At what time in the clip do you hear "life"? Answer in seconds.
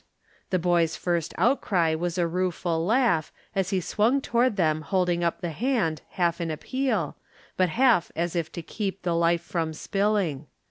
9.13-9.41